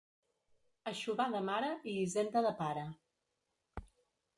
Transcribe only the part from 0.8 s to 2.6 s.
Aixovar de mare i hisenda de